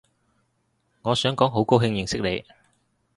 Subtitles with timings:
[1.03, 2.43] 我想講好高興認識你